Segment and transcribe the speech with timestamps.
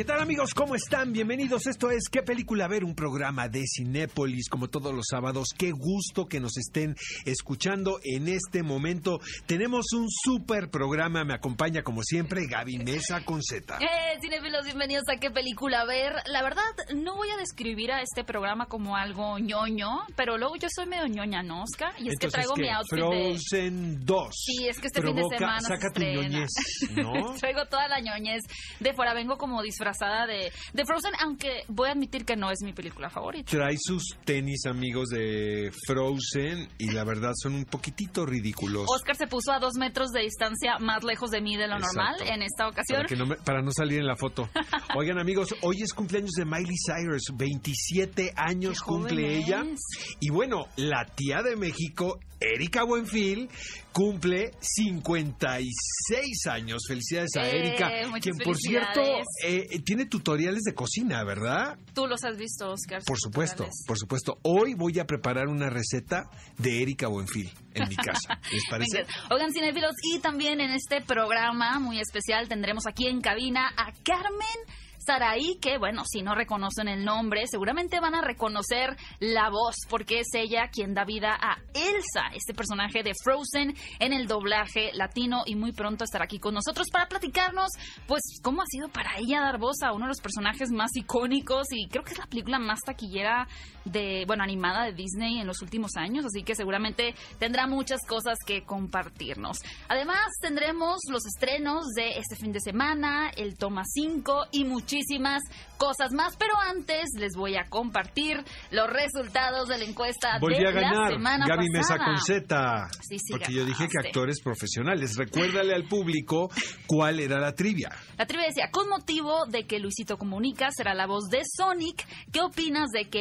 [0.00, 0.54] ¿Qué tal amigos?
[0.54, 1.12] ¿Cómo están?
[1.12, 1.66] Bienvenidos.
[1.66, 2.84] Esto es ¿Qué película ver?
[2.84, 5.48] Un programa de Cinépolis como todos los sábados.
[5.54, 6.96] Qué gusto que nos estén
[7.26, 9.20] escuchando en este momento.
[9.44, 11.22] Tenemos un súper programa.
[11.24, 13.76] Me acompaña como siempre Gaby Mesa con Z.
[13.78, 16.14] Eh, cinéfilos, bienvenidos a ¿Qué película ver?
[16.32, 16.62] La verdad,
[16.94, 21.08] no voy a describir a este programa como algo ñoño, pero luego yo soy medio
[21.08, 21.92] ñoña, ¿no, Oscar?
[21.98, 22.62] Y es que traigo ¿qué?
[22.62, 23.34] mi outfit de...
[23.34, 24.28] Frozen 2.
[24.32, 26.48] Sí, es que este fin de semana se Saca tu ñoñez,
[26.96, 27.34] ¿no?
[27.38, 28.40] Traigo toda la ñoñez
[28.80, 29.12] de fuera.
[29.12, 29.89] Vengo como disfrazada
[30.26, 33.50] de, de Frozen, aunque voy a admitir que no es mi película favorita.
[33.50, 38.86] Trae sus tenis amigos de Frozen y la verdad son un poquitito ridículos.
[38.88, 42.16] Oscar se puso a dos metros de distancia más lejos de mí de lo normal
[42.22, 42.98] en esta ocasión.
[43.00, 44.48] Para, que no me- para no salir en la foto.
[44.96, 49.64] Oigan amigos, hoy es cumpleaños de Miley Cyrus, 27 años Qué cumple ella.
[49.70, 49.80] es.
[50.20, 53.48] Y bueno, la tía de México, Erika Buenfil,
[53.92, 56.82] cumple 56 años.
[56.86, 59.02] Felicidades a Eh, Erika, quien por cierto
[59.44, 61.78] eh, tiene tutoriales de cocina, ¿verdad?
[61.94, 63.02] Tú los has visto, Oscar.
[63.04, 63.84] Por supuesto, tutoriales.
[63.86, 64.38] por supuesto.
[64.42, 68.40] Hoy voy a preparar una receta de Erika Buenfil en mi casa.
[68.52, 69.06] ¿Les parece?
[69.30, 74.80] Oigan, cinéfilos, y también en este programa muy especial tendremos aquí en cabina a Carmen
[75.04, 80.20] Saraí, que bueno, si no reconocen el nombre, seguramente van a reconocer la voz, porque
[80.20, 85.42] es ella quien da vida a Elsa, este personaje de Frozen en el doblaje latino,
[85.46, 87.70] y muy pronto estará aquí con nosotros para platicarnos,
[88.06, 91.66] pues, cómo ha sido para ella dar voz a uno de los personajes más icónicos,
[91.70, 93.48] y creo que es la película más taquillera
[93.84, 98.38] de, bueno, animada de Disney en los últimos años, así que seguramente tendrá muchas cosas
[98.46, 99.58] que compartirnos.
[99.88, 105.42] Además, tendremos los estrenos de este fin de semana, el Toma 5 y muchísimas
[105.76, 110.68] cosas más, pero antes les voy a compartir los resultados de la encuesta Volví de
[110.68, 112.04] a ganar, la semana Gaby Mesa pasada.
[112.04, 112.88] con Z.
[113.00, 115.16] Sí, sí, porque yo dije que actores profesionales.
[115.16, 116.50] Recuérdale al público
[116.86, 117.90] cuál era la trivia.
[118.18, 122.40] La trivia decía, con motivo de que Luisito Comunica será la voz de Sonic, ¿qué
[122.40, 123.20] opinas de que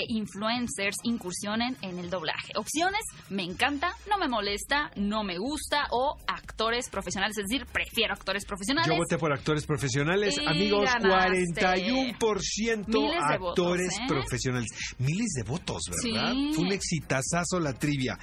[0.50, 2.52] influencers incursionen en el doblaje?
[2.56, 8.14] Opciones, me encanta, no me molesta, no me gusta o actores profesionales, es decir, prefiero
[8.14, 8.90] actores profesionales.
[8.90, 10.38] Yo voté por actores profesionales.
[10.40, 11.46] Y Amigos, ganaste.
[11.56, 14.06] 41% Miles de votos, actores ¿eh?
[14.08, 14.70] profesionales.
[14.98, 16.34] Miles de votos, ¿verdad?
[16.34, 16.52] Sí.
[16.54, 18.18] Fue un exitazazo la trivia.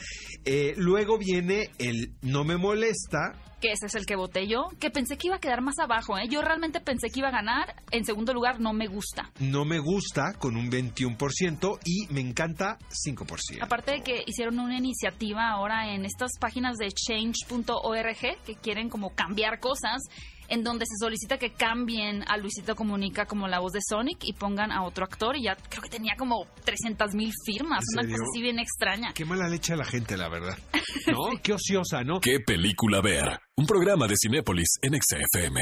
[0.44, 3.34] Eh, luego viene el No me molesta.
[3.60, 6.18] Que ese es el que voté yo, que pensé que iba a quedar más abajo,
[6.18, 6.28] ¿eh?
[6.28, 7.74] Yo realmente pensé que iba a ganar.
[7.90, 9.30] En segundo lugar, no me gusta.
[9.40, 13.62] No me gusta con un 21% y me encanta 5%.
[13.62, 19.10] Aparte de que hicieron una iniciativa ahora en estas páginas de change.org que quieren como
[19.14, 20.02] cambiar cosas,
[20.48, 24.32] en donde se solicita que cambien a Luisito Comunica como la voz de Sonic y
[24.32, 28.02] pongan a otro actor y ya creo que tenía como 300 mil firmas, ¿En una
[28.02, 28.16] serio?
[28.18, 29.12] cosa así bien extraña.
[29.14, 30.56] Qué mala leche a la gente, la verdad.
[31.06, 31.40] ¿No?
[31.42, 32.20] Qué ociosa, ¿no?
[32.20, 33.38] ¿Qué película ver?
[33.56, 35.60] Un programa de Cinépolis en XFM.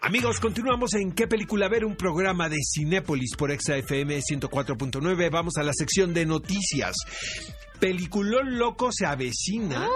[0.00, 1.84] Amigos, continuamos en ¿Qué película ver?
[1.86, 5.30] Un programa de Cinépolis por ExaFM 104.9.
[5.32, 6.94] Vamos a la sección de noticias.
[7.80, 9.88] Peliculón loco se avecina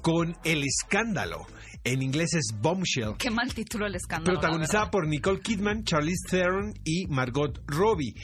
[0.00, 1.46] con El Escándalo.
[1.82, 3.16] En inglés es Bombshell.
[3.18, 4.38] Qué mal título el escándalo.
[4.38, 8.14] Protagonizada por Nicole Kidman, Charlize Theron y Margot Robbie.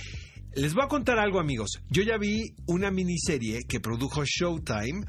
[0.54, 1.70] Les voy a contar algo, amigos.
[1.90, 5.04] Yo ya vi una miniserie que produjo Showtime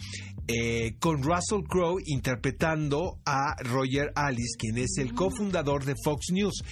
[0.47, 6.63] eh, con Russell Crowe interpretando a Roger Alice, quien es el cofundador de Fox News.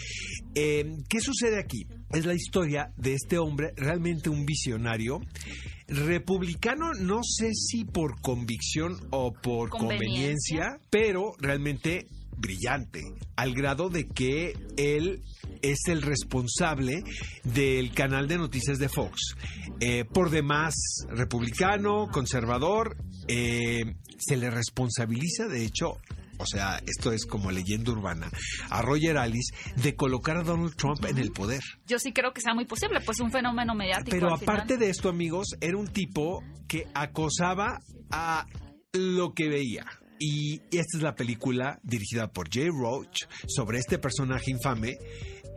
[0.55, 1.87] Eh, ¿Qué sucede aquí?
[2.11, 5.19] Es la historia de este hombre, realmente un visionario.
[5.87, 9.99] Republicano, no sé si por convicción o por Conveniencia.
[9.99, 12.07] conveniencia, pero realmente
[12.37, 13.01] brillante,
[13.35, 15.23] al grado de que él
[15.61, 17.03] es el responsable
[17.43, 19.35] del canal de noticias de Fox.
[19.79, 20.75] Eh, por demás,
[21.09, 22.97] republicano, conservador,
[23.27, 25.99] eh, se le responsabiliza, de hecho,
[26.37, 28.29] o sea, esto es como leyenda urbana,
[28.69, 31.61] a Roger Alice de colocar a Donald Trump en el poder.
[31.87, 34.11] Yo sí creo que sea muy posible, pues un fenómeno mediático.
[34.11, 34.41] Pero final.
[34.41, 37.79] aparte de esto, amigos, era un tipo que acosaba
[38.11, 38.45] a
[38.93, 39.85] lo que veía.
[40.17, 44.97] Y esta es la película dirigida por Jay Roach sobre este personaje infame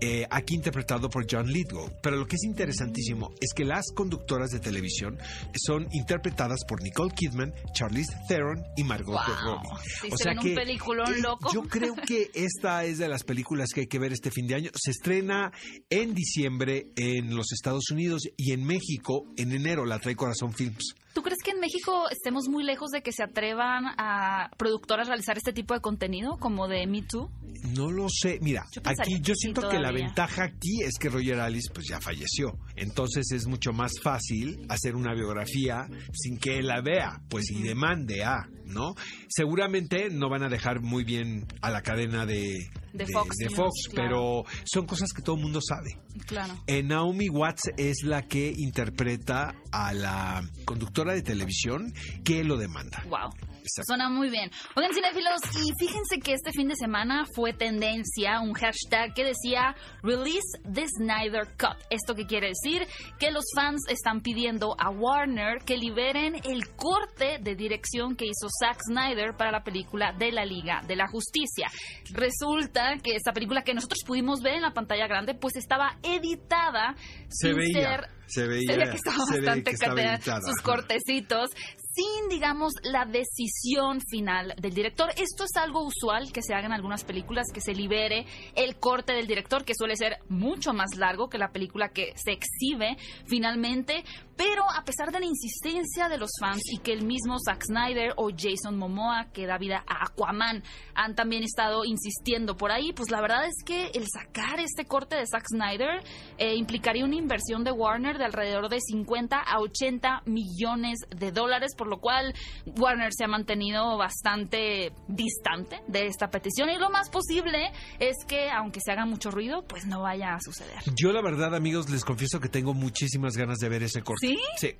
[0.00, 1.90] eh, aquí interpretado por John Lithgow.
[2.02, 5.18] Pero lo que es interesantísimo es que las conductoras de televisión
[5.54, 9.44] son interpretadas por Nicole Kidman, Charlize Theron y Margot Wow.
[9.44, 9.68] Robbie.
[10.02, 11.50] Sí, se ven un peliculón eh, loco.
[11.52, 14.54] Yo creo que esta es de las películas que hay que ver este fin de
[14.54, 14.70] año.
[14.74, 15.52] Se estrena
[15.90, 20.94] en diciembre en los Estados Unidos y en México en enero la trae Corazón Films.
[21.18, 25.10] ¿Tú crees que en México estemos muy lejos de que se atrevan a productoras a
[25.10, 27.28] realizar este tipo de contenido, como de Me Too?
[27.74, 28.38] No lo sé.
[28.40, 31.88] Mira, Yo aquí yo sí, siento que la ventaja aquí es que Roger Alice pues
[31.88, 32.56] ya falleció.
[32.76, 37.64] Entonces es mucho más fácil hacer una biografía sin que él la vea, pues y
[37.64, 38.94] demande a, ¿no?
[39.28, 43.88] Seguramente no van a dejar muy bien a la cadena de, De Fox News, Fox,
[43.90, 44.08] claro.
[44.08, 45.98] pero son cosas que todo el mundo sabe.
[46.26, 46.54] Claro.
[46.66, 51.92] Eh, Naomi Watts es la que interpreta a la conductora de televisión
[52.24, 53.04] que lo demanda.
[53.08, 53.30] Wow.
[53.68, 53.92] Exacto.
[53.94, 54.50] Suena muy bien.
[54.74, 59.74] Oigan, cinéfilos, y fíjense que este fin de semana fue tendencia un hashtag que decía
[60.02, 61.76] Release the Snyder Cut.
[61.90, 62.86] ¿Esto qué quiere decir?
[63.18, 68.48] Que los fans están pidiendo a Warner que liberen el corte de dirección que hizo
[68.60, 71.68] Zack Snyder para la película de la Liga de la Justicia.
[72.12, 76.94] Resulta que esta película que nosotros pudimos ver en la pantalla grande, pues estaba editada
[77.28, 80.40] Se sin veía, ser se veía, se veía que estaba se veía bastante que estaba
[80.42, 81.50] sus cortecitos
[81.98, 85.10] sin, digamos, la decisión final del director.
[85.16, 88.24] Esto es algo usual que se haga en algunas películas, que se libere
[88.54, 92.32] el corte del director, que suele ser mucho más largo que la película que se
[92.32, 92.96] exhibe
[93.26, 94.04] finalmente.
[94.36, 98.12] Pero a pesar de la insistencia de los fans y que el mismo Zack Snyder
[98.16, 100.62] o Jason Momoa, que da vida a Aquaman,
[100.94, 105.16] han también estado insistiendo por ahí, pues la verdad es que el sacar este corte
[105.16, 106.04] de Zack Snyder
[106.36, 111.74] eh, implicaría una inversión de Warner de alrededor de 50 a 80 millones de dólares,
[111.88, 112.34] lo cual
[112.78, 118.50] Warner se ha mantenido bastante distante de esta petición y lo más posible es que
[118.50, 120.78] aunque se haga mucho ruido, pues no vaya a suceder.
[120.94, 124.26] Yo la verdad, amigos, les confieso que tengo muchísimas ganas de ver ese corte.
[124.26, 124.38] ¿Sí?
[124.56, 124.76] Sí.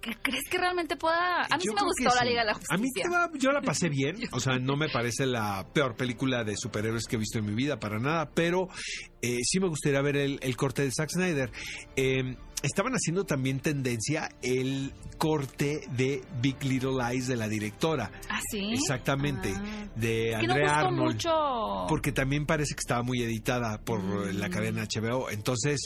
[0.00, 1.42] ¿Qué- ¿Crees que realmente pueda?
[1.42, 2.28] A mí Yo sí me gustó la sí.
[2.28, 3.10] Liga de la A mí Justicia.
[3.10, 7.04] va- yo la pasé bien, o sea, no me parece la peor película de superhéroes
[7.06, 8.68] que he visto en mi vida, para nada, pero
[9.22, 11.50] eh, sí me gustaría ver el, el corte de Zack Snyder.
[11.96, 18.10] Eh, estaban haciendo también tendencia el corte de Big Little Lies de la directora.
[18.28, 18.72] ¿Ah, sí?
[18.72, 19.86] Exactamente, Ah.
[19.96, 21.12] de Es que no Andrea gustó Arnold.
[21.14, 21.86] mucho.
[21.88, 24.38] Porque también parece que estaba muy editada por Mm.
[24.38, 25.30] la cadena HBO.
[25.30, 25.80] Entonces,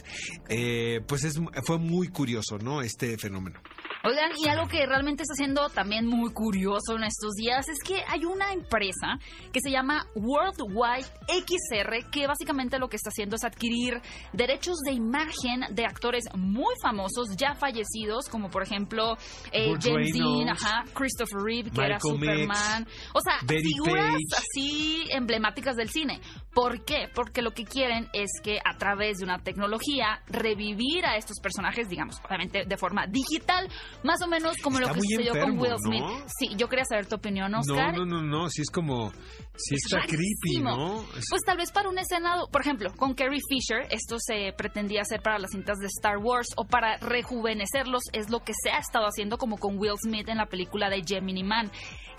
[0.49, 2.83] eh, pues es, fue muy curioso, ¿no?
[2.83, 3.61] Este fenómeno.
[4.05, 8.03] Oigan, y algo que realmente está siendo también muy curioso en estos días es que
[8.07, 9.19] hay una empresa
[9.51, 14.03] que se llama Worldwide XR que básicamente lo que está haciendo es adquirir
[14.33, 19.17] derechos de imagen de actores muy famosos ya fallecidos, como por ejemplo
[19.53, 22.87] eh, James Dean, ajá, Christopher Reeve, que era Superman.
[23.15, 24.43] O sea, Betty figuras Page.
[24.43, 26.21] así emblemáticas del cine.
[26.55, 27.09] ¿Por qué?
[27.15, 31.89] Porque lo que quieren es que a través de una tecnología revivir a estos personajes,
[31.89, 33.69] digamos, obviamente de forma digital,
[34.05, 36.01] más o menos como Está lo que sucedió con Will Smith.
[36.03, 36.25] ¿no?
[36.39, 37.97] Sí, yo quería saber tu opinión, Oscar.
[37.97, 39.11] No, no, no, no, sí es como,
[39.57, 40.61] sí Es está creepy.
[40.63, 41.03] ¿no?
[41.17, 45.03] Es- Pues tal vez para una escena, por ejemplo, con Carrie Fisher, esto se pretendía
[45.03, 48.79] hacer para las cintas de Star Wars o para rejuvenecerlos, es lo que se ha
[48.79, 51.71] estado haciendo como con Will Smith en la película de Gemini Man.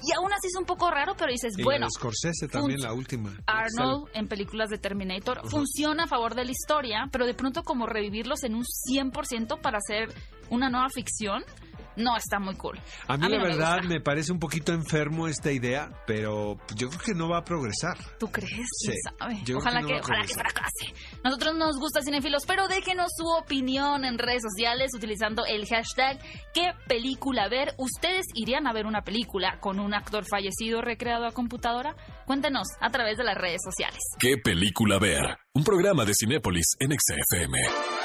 [0.08, 2.82] Y aún así es un poco raro, pero dices, y la bueno, de Scorsese también,
[2.82, 3.32] la última.
[3.48, 7.86] Arnold en películas de Terminator funciona a favor de la historia, pero de pronto como
[7.86, 10.10] revivirlos en un 100% para hacer
[10.50, 11.44] una nueva ficción,
[11.96, 12.80] no está muy cool.
[13.08, 17.02] A mí, la no verdad me, parece un poquito enfermo esta idea, pero yo creo
[17.02, 17.98] que no va a progresar.
[18.20, 18.68] ¿Tú crees?
[18.80, 19.58] Sí, ¿Quién sabe?
[19.58, 20.94] Ojalá que no que, ojalá que fracase.
[21.24, 26.20] Nosotros nos gusta Cinefilos, pero déjenos su opinión en redes sociales utilizando el hashtag
[26.54, 27.74] ¿Qué película ver?
[27.78, 31.96] ¿Ustedes irían a ver una película con un actor fallecido recreado a computadora?
[32.26, 34.00] Cuéntenos a través de las redes sociales.
[34.20, 35.38] ¿Qué película ver?
[35.54, 38.05] Un programa de Cinépolis en XFM.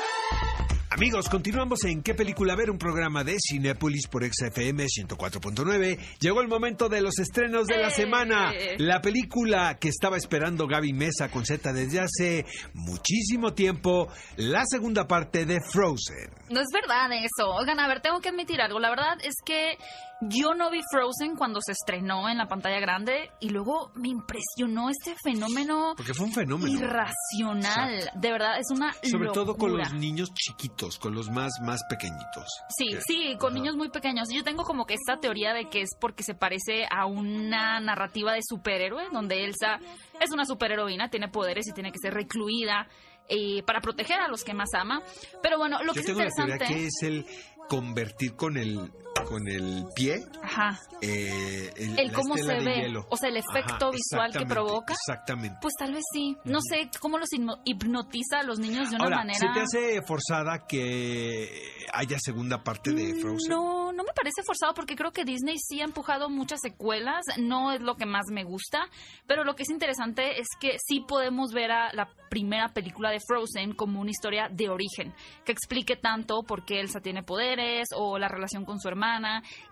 [0.93, 2.69] Amigos, continuamos en ¿Qué película ver?
[2.69, 5.99] Un programa de Cinépolis por XFM 104.9.
[6.19, 7.93] Llegó el momento de los estrenos de la ¡Eh!
[7.93, 8.53] semana.
[8.79, 12.45] La película que estaba esperando Gaby Mesa con Z desde hace
[12.75, 16.29] muchísimo tiempo, la segunda parte de Frozen.
[16.51, 17.51] No es verdad eso.
[17.55, 18.81] Oigan, a ver, tengo que admitir algo.
[18.81, 19.79] La verdad es que
[20.23, 24.91] yo no vi Frozen cuando se estrenó en la pantalla grande y luego me impresionó
[24.91, 26.69] este fenómeno Porque fue un fenómeno.
[26.77, 28.11] irracional.
[28.17, 32.47] De verdad, es una Sobre todo con los niños chiquitos, con los más, más pequeñitos.
[32.77, 33.59] Sí, Que- sí, con Ajá.
[33.61, 34.29] niños muy pequeños.
[34.33, 38.33] Yo tengo como que esta teoría de que es porque se parece a una narrativa
[38.33, 39.79] de superhéroe, donde Elsa
[40.21, 42.89] es una superheroína, tiene poderes y tiene que ser recluida
[43.29, 45.03] eh, para proteger a los que más ama.
[45.43, 46.81] Pero bueno, lo que Yo es tengo la teoría interesante...
[46.83, 47.27] que es el
[47.69, 48.91] convertir con el,
[49.29, 50.81] con el pie Ajá.
[51.03, 53.07] eh, el, El cómo se ve, hielo.
[53.11, 54.95] o sea, el efecto Ajá, visual que provoca.
[54.95, 55.59] Exactamente.
[55.61, 56.37] Pues tal vez sí.
[56.45, 59.39] No sé cómo los hipno- hipnotiza a los niños de una Ahora, manera...
[59.39, 61.49] ¿se te hace forzada que
[61.93, 63.51] haya segunda parte de Frozen?
[63.51, 67.73] No, no me parece forzado porque creo que Disney sí ha empujado muchas secuelas, no
[67.73, 68.89] es lo que más me gusta,
[69.27, 73.19] pero lo que es interesante es que sí podemos ver a la primera película de
[73.27, 75.13] Frozen como una historia de origen,
[75.45, 78.89] que explique tanto por qué Elsa tiene poderes o la relación con su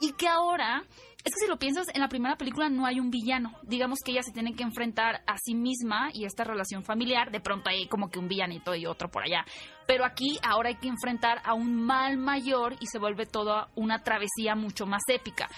[0.01, 0.85] y que ahora
[1.25, 3.53] es que si lo piensas, en la primera película no hay un villano.
[3.63, 7.31] Digamos que ella se tiene que enfrentar a sí misma y esta relación familiar.
[7.31, 9.45] De pronto hay como que un villanito y otro por allá.
[9.87, 14.03] Pero aquí ahora hay que enfrentar a un mal mayor y se vuelve toda una
[14.05, 15.49] travesía mucho más épica.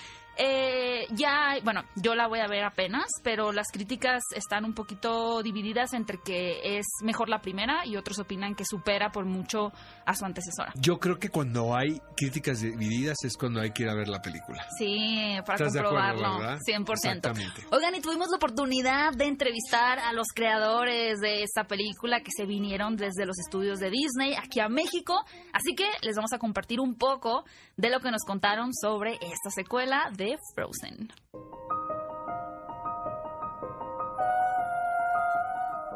[0.42, 5.42] Eh, ya, bueno, yo la voy a ver apenas, pero las críticas están un poquito
[5.42, 9.70] divididas entre que es mejor la primera y otros opinan que supera por mucho
[10.06, 10.72] a su antecesora.
[10.76, 14.22] Yo creo que cuando hay críticas divididas es cuando hay que ir a ver la
[14.22, 14.64] película.
[14.78, 16.58] Sí, para ¿Estás de acuerdo, comprobarlo, verdad?
[16.66, 16.92] 100%.
[16.94, 17.66] Exactamente.
[17.70, 22.46] Oigan, y tuvimos la oportunidad de entrevistar a los creadores de esta película que se
[22.46, 26.80] vinieron desde los estudios de Disney aquí a México, así que les vamos a compartir
[26.80, 27.44] un poco
[27.76, 31.08] de lo que nos contaron sobre esta secuela de Frozen.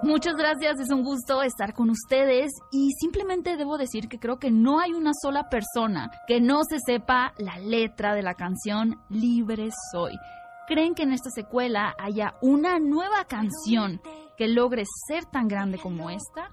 [0.04, 4.50] Muchas gracias, es un gusto estar con ustedes y simplemente debo decir que creo que
[4.50, 9.70] no hay una sola persona que no se sepa la letra de la canción Libre
[9.92, 10.12] Soy.
[10.66, 14.00] ¿Creen que en esta secuela haya una nueva canción
[14.36, 16.50] que logre ser tan grande como esta?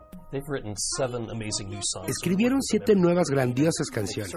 [2.08, 4.34] Escribieron siete nuevas grandiosas canciones.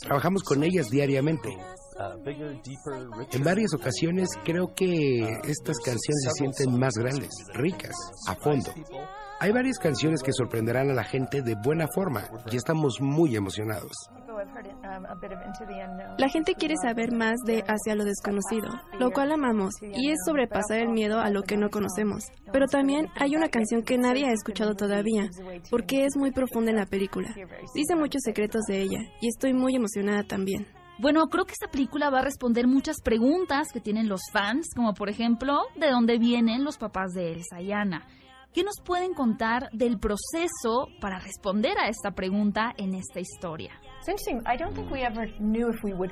[0.00, 1.48] Trabajamos con ellas diariamente.
[3.32, 7.94] En varias ocasiones creo que estas canciones se sienten más grandes, ricas,
[8.28, 8.72] a fondo.
[9.44, 13.92] Hay varias canciones que sorprenderán a la gente de buena forma y estamos muy emocionados.
[16.16, 20.78] La gente quiere saber más de Hacia lo desconocido, lo cual amamos, y es sobrepasar
[20.78, 22.24] el miedo a lo que no conocemos.
[22.54, 25.28] Pero también hay una canción que nadie ha escuchado todavía,
[25.70, 27.28] porque es muy profunda en la película.
[27.74, 30.66] Dice muchos secretos de ella, y estoy muy emocionada también.
[30.98, 34.94] Bueno, creo que esta película va a responder muchas preguntas que tienen los fans, como
[34.94, 38.06] por ejemplo, ¿de dónde vienen los papás de Elsa y Anna?
[38.54, 43.72] ¿Qué nos pueden contar del proceso para responder a esta pregunta en esta historia?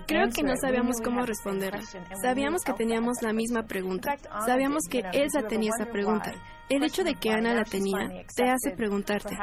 [0.08, 1.82] Creo que no sabíamos cómo responderla.
[2.20, 4.16] Sabíamos que teníamos la misma pregunta.
[4.44, 6.32] Sabíamos que Elsa tenía esa pregunta.
[6.68, 9.36] El hecho de que Ana la tenía te hace preguntarte,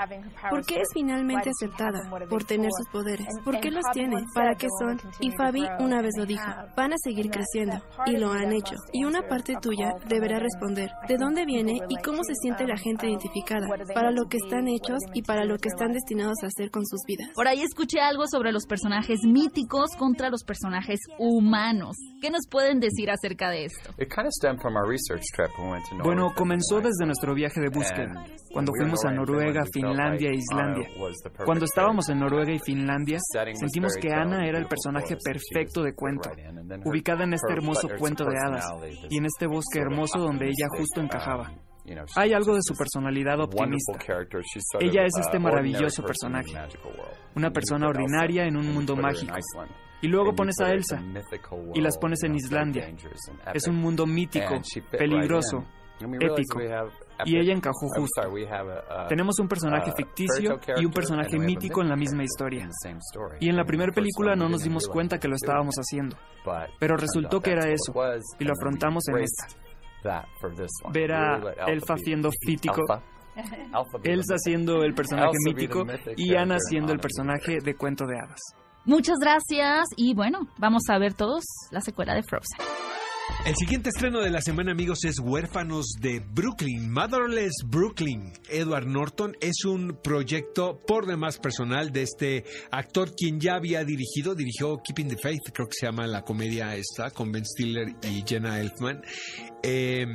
[0.50, 2.10] ¿por qué es finalmente aceptada?
[2.28, 3.28] Por tener sus poderes.
[3.44, 4.16] ¿Por qué los tiene?
[4.34, 5.00] ¿Para qué son?
[5.20, 6.46] Y Fabi una vez lo dijo,
[6.76, 7.84] van a seguir creciendo.
[8.06, 8.76] Y lo han hecho.
[8.94, 13.08] Y una parte tuya deberá responder, ¿de dónde viene y cómo se siente la gente
[13.08, 13.68] identificada?
[13.94, 17.02] Para lo que están hechos y para lo que están destinados a hacer con sus
[17.06, 17.30] vidas.
[17.36, 21.96] Por ahí escuché algo sobre los personajes míticos contra los personajes humanos.
[22.22, 23.94] ¿Qué nos pueden decir acerca de esto?
[26.04, 30.88] Bueno, comenzó desde nuestro viaje de búsqueda, cuando fuimos a Noruega, Finlandia e Islandia.
[31.44, 33.18] Cuando estábamos en Noruega y Finlandia,
[33.54, 36.30] sentimos que Ana era el personaje perfecto de cuento,
[36.86, 38.66] ubicada en este hermoso cuento de hadas
[39.10, 41.52] y en este bosque hermoso donde ella justo encajaba.
[42.16, 43.94] Hay algo de su personalidad optimista.
[44.80, 46.54] Ella es este maravilloso personaje,
[47.36, 49.34] una persona ordinaria en un mundo mágico.
[50.02, 51.04] Y luego pones a Elsa
[51.74, 52.94] y las pones en Islandia.
[53.54, 54.62] Es un mundo mítico,
[54.92, 55.66] peligroso,
[56.00, 56.60] épico.
[57.26, 58.22] Y ella encajó justo.
[59.08, 62.70] Tenemos un personaje ficticio y un personaje mítico en la misma historia.
[63.40, 66.18] Y en la primera película no nos dimos cuenta que lo estábamos haciendo.
[66.80, 67.94] Pero resultó que era eso.
[68.40, 69.48] Y lo afrontamos en esta.
[70.94, 72.82] Ver a Elfa siendo fítico,
[74.04, 78.40] Elsa siendo el personaje mítico y Ana siendo el personaje de cuento de hadas.
[78.86, 82.60] Muchas gracias y bueno, vamos a ver todos la secuela de Frozen.
[83.46, 88.34] El siguiente estreno de la semana, amigos, es Huérfanos de Brooklyn, Motherless Brooklyn.
[88.50, 94.36] Edward Norton es un proyecto por demás personal de este actor quien ya había dirigido,
[94.36, 98.24] dirigió Keeping the Faith, creo que se llama la comedia esta, con Ben Stiller y
[98.28, 99.02] Jenna Elfman.
[99.64, 100.06] Eh,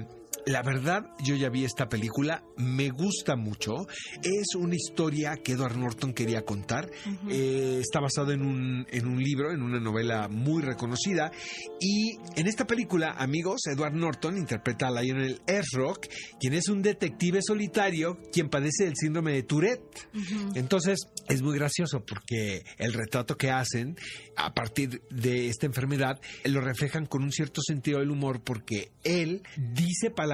[0.47, 3.87] la verdad, yo ya vi esta película, me gusta mucho.
[4.23, 6.91] Es una historia que Edward Norton quería contar.
[7.31, 11.33] Eh, está basado en un, en un libro, en una novela muy reconocida.
[11.81, 15.41] Y en esta película, amigos, Edward Norton interpreta a Lionel
[15.73, 16.09] Rock,
[16.39, 20.09] quien es un detective solitario quien padece del síndrome de Tourette.
[20.55, 20.99] Entonces,
[21.29, 23.97] es muy gracioso porque el retrato que hacen
[24.37, 29.43] a partir de esta enfermedad lo reflejan con un cierto sentido del humor porque él
[29.57, 30.34] dice palabras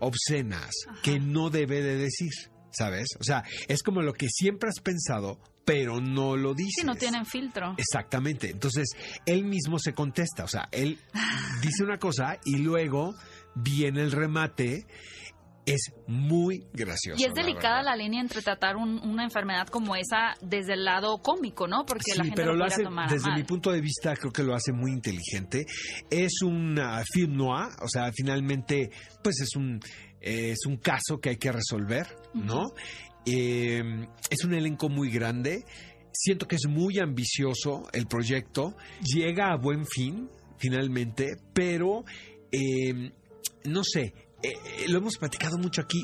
[0.00, 0.70] obscenas
[1.02, 2.30] que no debe de decir,
[2.70, 3.08] ¿sabes?
[3.18, 6.74] O sea, es como lo que siempre has pensado, pero no lo dices.
[6.80, 7.74] Sí, no tienen filtro.
[7.76, 8.50] Exactamente.
[8.50, 8.88] Entonces,
[9.26, 10.98] él mismo se contesta, o sea, él
[11.60, 13.14] dice una cosa y luego
[13.54, 14.86] viene el remate
[15.66, 17.20] es muy gracioso.
[17.20, 21.66] Y es delicada la, línea entre tratar una enfermedad como esa desde el lado cómico,
[21.66, 21.84] ¿no?
[21.84, 24.54] Porque la gente pero lo, hace, tomar desde mi punto de vista, creo que lo
[24.54, 25.66] hace muy inteligente.
[26.08, 26.78] Es un
[27.12, 28.90] film noir, o sea, finalmente,
[29.24, 29.80] pues es un,
[30.20, 32.72] es un caso que hay que resolver, ¿no?
[33.26, 35.64] Eh, es un elenco muy grande.
[36.12, 38.76] Siento que es muy ambicioso el proyecto.
[39.02, 42.04] Llega a buen fin, finalmente, pero
[42.52, 43.10] eh,
[43.64, 46.02] no sé, eh, eh, lo hemos platicado mucho aquí.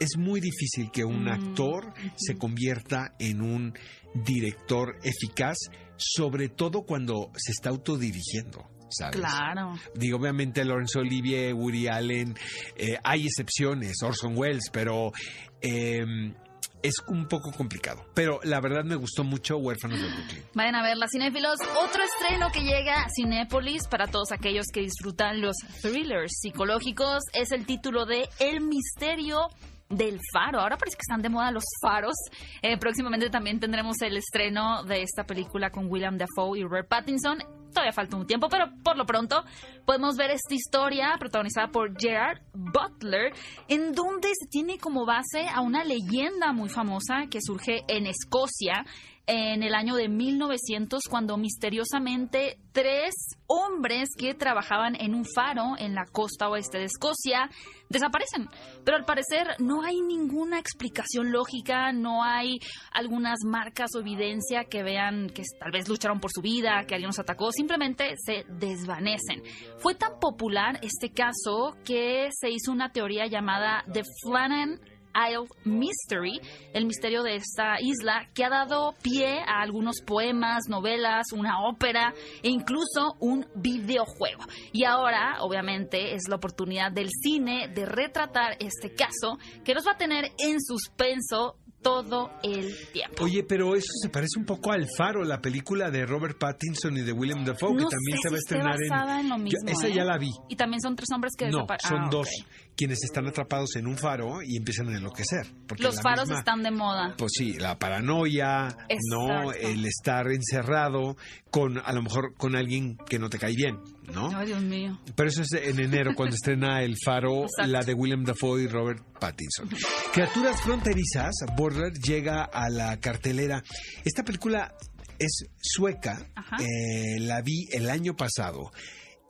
[0.00, 3.74] Es muy difícil que un mm, actor se convierta en un
[4.14, 5.56] director eficaz,
[5.96, 8.68] sobre todo cuando se está autodirigiendo.
[8.90, 9.16] ¿sabes?
[9.16, 9.74] Claro.
[9.94, 12.34] Digo, obviamente Laurence Olivier, Woody Allen,
[12.76, 15.12] eh, hay excepciones, Orson Welles, pero
[15.60, 16.34] em,
[16.82, 18.04] es un poco complicado.
[18.14, 20.42] Pero la verdad me gustó mucho Huérfanos de Brooklyn.
[20.54, 21.58] Vayan a verla, cinéfilos.
[21.82, 27.52] Otro estreno que llega a Cinépolis para todos aquellos que disfrutan los thrillers psicológicos es
[27.52, 29.48] el título de El misterio
[29.92, 30.60] del faro.
[30.60, 32.14] Ahora parece que están de moda los faros.
[32.62, 37.38] Eh, próximamente también tendremos el estreno de esta película con William Dafoe y Robert Pattinson.
[37.72, 39.44] Todavía falta un tiempo, pero por lo pronto
[39.86, 43.32] podemos ver esta historia protagonizada por Gerard Butler,
[43.68, 48.84] en donde se tiene como base a una leyenda muy famosa que surge en Escocia
[49.26, 53.14] en el año de 1900 cuando misteriosamente tres
[53.46, 57.50] hombres que trabajaban en un faro en la costa oeste de Escocia
[57.88, 58.48] desaparecen.
[58.84, 62.58] Pero al parecer no hay ninguna explicación lógica, no hay
[62.92, 67.08] algunas marcas o evidencia que vean que tal vez lucharon por su vida, que alguien
[67.08, 69.42] los atacó, simplemente se desvanecen.
[69.78, 74.80] Fue tan popular este caso que se hizo una teoría llamada The Flannan
[75.14, 76.40] Isle Mystery,
[76.72, 82.14] el misterio de esta isla, que ha dado pie a algunos poemas, novelas, una ópera
[82.42, 84.44] e incluso un videojuego.
[84.72, 89.92] Y ahora, obviamente, es la oportunidad del cine de retratar este caso que nos va
[89.92, 93.24] a tener en suspenso todo el tiempo.
[93.24, 97.02] Oye, pero eso se parece un poco al Faro, la película de Robert Pattinson y
[97.02, 98.76] de William Dafoe, que también se va a estrenar
[99.20, 99.28] en...
[99.28, 100.06] lo mismo, esa ya ¿eh?
[100.06, 100.30] la vi.
[100.48, 102.28] Y también son tres hombres que No, son ah, dos
[102.76, 105.46] quienes están atrapados en un faro y empiezan a enloquecer.
[105.78, 107.14] Los faros están de moda.
[107.16, 108.68] Pues sí, la paranoia,
[109.10, 111.16] no, el estar encerrado
[111.50, 113.78] con a lo mejor con alguien que no te cae bien,
[114.12, 114.30] ¿no?
[114.34, 114.98] Ay, Dios mío.
[115.14, 119.02] Pero eso es en enero cuando estrena El Faro, la de William Dafoe y Robert
[119.20, 119.68] Pattinson.
[120.12, 123.62] Criaturas fronterizas, Border llega a la cartelera.
[124.04, 124.74] Esta película
[125.18, 126.26] es sueca,
[126.58, 128.70] eh, la vi el año pasado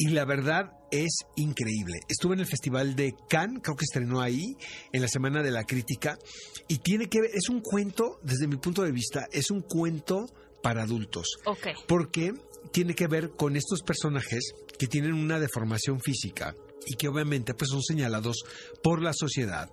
[0.03, 2.01] y la verdad es increíble.
[2.09, 4.57] Estuve en el Festival de Cannes, creo que estrenó ahí,
[4.93, 6.19] en la Semana de la Crítica,
[6.67, 10.27] y tiene que ver, es un cuento, desde mi punto de vista, es un cuento
[10.61, 11.39] para adultos.
[11.87, 12.33] Porque
[12.73, 16.53] tiene que ver con estos personajes que tienen una deformación física
[16.85, 18.43] y que obviamente pues son señalados
[18.83, 19.71] por la sociedad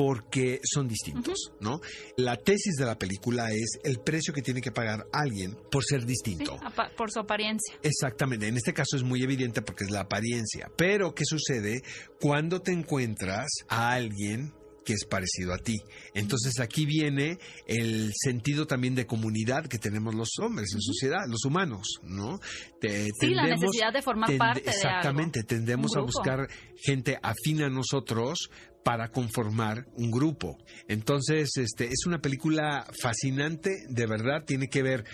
[0.00, 1.78] porque son distintos, ¿no?
[2.16, 6.06] La tesis de la película es el precio que tiene que pagar alguien por ser
[6.06, 6.56] distinto.
[6.96, 7.74] por su apariencia.
[7.82, 11.82] Exactamente, en este caso es muy evidente porque es la apariencia, pero ¿qué sucede
[12.18, 15.76] cuando te encuentras a alguien que es parecido a ti.
[16.14, 21.44] Entonces aquí viene el sentido también de comunidad que tenemos los hombres en sociedad, los
[21.44, 22.40] humanos, ¿no?
[22.80, 28.50] sí, la necesidad de formar parte de Exactamente, tendemos a buscar gente afín a nosotros
[28.84, 30.58] para conformar un grupo.
[30.88, 35.04] Entonces, este es una película fascinante, de verdad, tiene que ver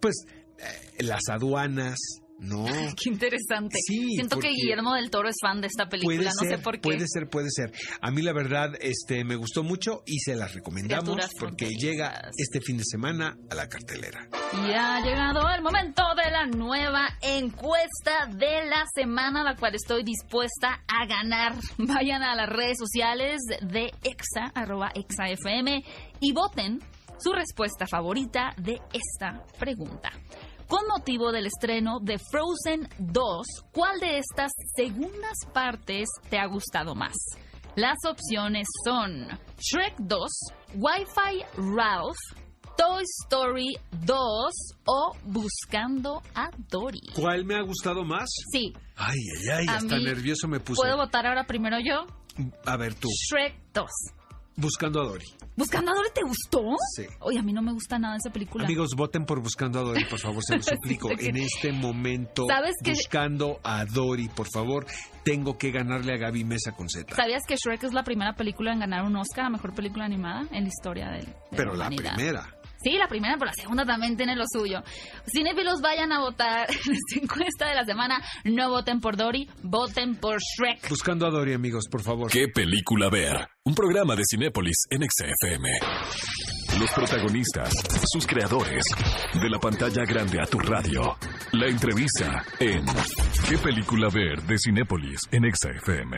[0.00, 0.24] pues
[0.58, 1.98] eh, las aduanas,
[2.38, 2.64] no.
[2.96, 3.78] qué interesante.
[3.82, 6.80] Siento que Guillermo del Toro es fan de esta película, no sé por qué.
[6.80, 7.72] Puede ser, puede ser.
[8.00, 12.60] A mí la verdad este me gustó mucho y se las recomendamos porque llega este
[12.60, 14.28] fin de semana a la cartelera.
[14.52, 20.02] Y ha llegado el momento de la nueva encuesta de la semana, la cual estoy
[20.02, 21.54] dispuesta a ganar.
[21.78, 25.84] Vayan a las redes sociales de Exa, arroba ExaFM,
[26.18, 26.80] y voten
[27.18, 30.10] su respuesta favorita de esta pregunta.
[30.66, 36.96] Con motivo del estreno de Frozen 2, ¿cuál de estas segundas partes te ha gustado
[36.96, 37.14] más?
[37.76, 40.30] Las opciones son Shrek 2,
[40.74, 41.44] Wi-Fi
[41.76, 42.18] Ralph,
[42.80, 44.16] Toy Story 2
[44.86, 47.02] o Buscando a Dory.
[47.14, 48.26] ¿Cuál me ha gustado más?
[48.50, 48.72] Sí.
[48.96, 50.80] Ay, ay, ay, hasta nervioso me puse.
[50.80, 52.06] ¿Puedo votar ahora primero yo?
[52.64, 53.08] A ver tú.
[53.10, 53.84] Shrek 2.
[54.56, 55.26] Buscando a Dory.
[55.56, 56.62] ¿Buscando a Dory te gustó?
[56.96, 57.04] Sí.
[57.20, 58.64] Oye, a mí no me gusta nada esa película.
[58.64, 61.10] Amigos, voten por Buscando a Dory, por favor, se los suplico.
[61.10, 62.92] en este momento, ¿Sabes que...
[62.92, 64.86] Buscando a Dory, por favor,
[65.22, 67.14] tengo que ganarle a Gaby Mesa con Z.
[67.14, 70.46] ¿Sabías que Shrek es la primera película en ganar un Oscar a Mejor Película Animada
[70.50, 72.54] en la historia del de Pero la, la primera.
[72.82, 74.82] Sí, la primera, pero la segunda también tiene lo suyo.
[75.26, 78.22] Cinefilos, vayan a votar en esta encuesta de la semana.
[78.44, 80.88] No voten por Dory, voten por Shrek.
[80.88, 82.30] Buscando a Dory, amigos, por favor.
[82.30, 83.48] ¿Qué película ver?
[83.62, 85.68] un programa de Cinépolis en XFM.
[86.80, 87.72] Los protagonistas,
[88.10, 88.82] sus creadores,
[89.34, 91.16] de la pantalla grande a tu radio.
[91.52, 92.84] La entrevista en
[93.48, 96.16] ¿Qué película ver de Cinépolis en XFM?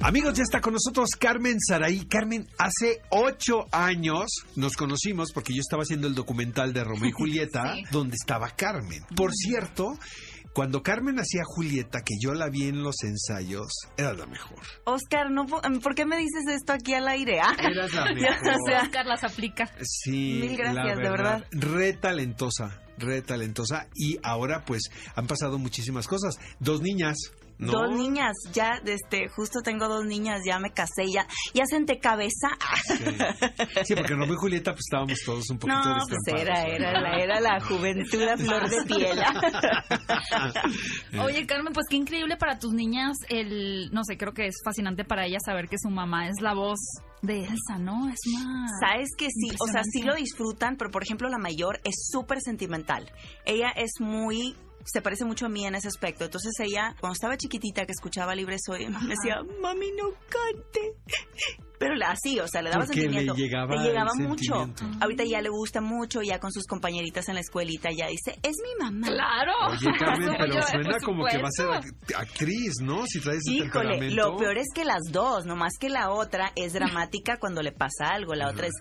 [0.00, 2.06] Amigos, ya está con nosotros Carmen Saraí.
[2.06, 7.12] Carmen, hace ocho años nos conocimos porque yo estaba haciendo el documental de Romeo y
[7.16, 7.82] Julieta, Sí.
[7.90, 9.02] donde estaba Carmen.
[9.16, 9.98] Por cierto,
[10.54, 14.60] cuando Carmen hacía Julieta, que yo la vi en los ensayos, era la mejor.
[14.84, 17.40] Oscar, no, po- ¿por qué me dices esto aquí al aire?
[17.40, 18.30] Ah, Eras la mejor.
[18.54, 19.70] o sea, Oscar las aplica.
[19.82, 21.44] Sí, Mil gracias, la de verdad.
[21.50, 23.88] Re talentosa, re talentosa.
[23.94, 24.82] Y ahora, pues,
[25.16, 26.36] han pasado muchísimas cosas.
[26.60, 27.16] Dos niñas,
[27.58, 27.72] ¿no?
[27.72, 32.48] Dos niñas, ya, este, justo tengo dos niñas, ya me casé, ya, ya senté cabeza.
[32.86, 33.04] Sí.
[33.84, 37.18] Sí, porque Romeo y Julieta, pues, estábamos todos un poquito No, pues era, era, la,
[37.18, 39.18] era la juventud a flor de piel.
[41.20, 45.04] Oye, Carmen, pues qué increíble para tus niñas el, no sé, creo que es fascinante
[45.04, 46.78] para ellas saber que su mamá es la voz
[47.22, 48.08] de Elsa, ¿no?
[48.08, 48.66] Es una...
[48.80, 52.40] Sabes que sí, o sea, sí lo disfrutan, pero por ejemplo la mayor es súper
[52.40, 53.10] sentimental.
[53.44, 54.56] Ella es muy
[54.90, 56.24] se parece mucho a mí en ese aspecto.
[56.24, 60.96] Entonces ella, cuando estaba chiquitita que escuchaba Libre Soy, me decía, mami, no cante.
[61.78, 63.34] Pero así, o sea, le daba Porque le sentimiento.
[63.34, 64.54] llegaba el mucho.
[64.64, 64.84] sentimiento.
[65.04, 68.56] Ahorita ya le gusta mucho, ya con sus compañeritas en la escuelita, ya dice, es
[68.62, 69.06] mi mamá.
[69.08, 69.52] Claro.
[69.70, 71.68] Oye, Carmen, pero suena como que va a ser
[72.16, 73.06] actriz, ¿no?
[73.06, 74.14] Si traes ese Híjole, temperamento.
[74.16, 78.08] lo peor es que las dos, nomás que la otra es dramática cuando le pasa
[78.08, 78.72] algo, la otra es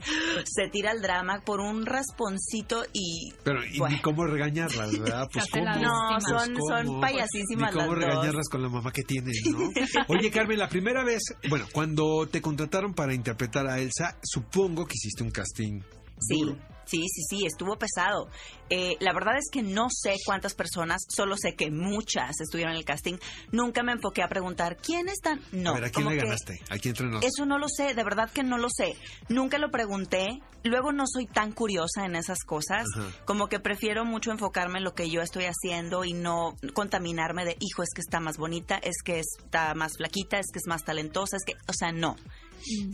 [0.45, 3.95] se tira al drama por un rasponcito y Pero y Bueno.
[3.95, 5.27] ni cómo regañarlas, ¿verdad?
[5.31, 5.65] Pues cómo.
[5.65, 6.17] la No, víctima.
[6.19, 6.67] Pues, son, ¿cómo?
[6.77, 8.09] son payasísimas Ni cómo las dos.
[8.15, 9.69] regañarlas con la mamá que tienen, ¿no?
[10.07, 14.93] Oye, Carmen, la primera vez, bueno, cuando te contrataron para interpretar a Elsa, supongo que
[14.95, 15.81] hiciste un casting
[16.19, 16.57] Sí, duro.
[16.85, 18.27] sí, sí, sí, estuvo pesado.
[18.71, 22.79] Eh, la verdad es que no sé cuántas personas, solo sé que muchas estuvieron en
[22.79, 23.17] el casting.
[23.51, 25.39] Nunca me enfoqué a preguntar quién están.
[25.51, 26.59] No, a ver, ¿a quién le ganaste?
[26.71, 27.23] Aquí entre nos.
[27.23, 28.95] Eso no lo sé, de verdad que no lo sé.
[29.29, 30.41] Nunca lo pregunté.
[30.63, 32.87] Luego no soy tan curiosa en esas cosas.
[33.25, 37.55] Como que prefiero mucho enfocarme en lo que yo estoy haciendo y no contaminarme de,
[37.59, 40.83] hijo, es que está más bonita, es que está más flaquita, es que es más
[40.83, 42.15] talentosa, es que, o sea, no.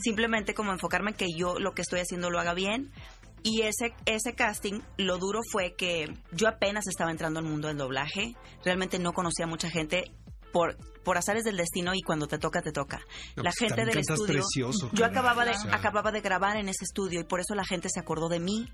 [0.02, 2.92] Simplemente como enfocarme en que yo lo que estoy haciendo lo haga bien.
[3.44, 7.78] Y ese, ese casting, lo duro fue que yo apenas estaba entrando al mundo del
[7.78, 8.36] doblaje.
[8.64, 10.06] Realmente no conocía a mucha gente
[10.54, 13.02] por, por azares del destino y cuando te toca, te toca.
[13.36, 14.36] No, la pues, gente del estudio.
[14.36, 15.76] precioso, yo acababa de, O sea.
[15.76, 18.70] acababa de grabar en ese estudio y por eso la gente se acordó de mí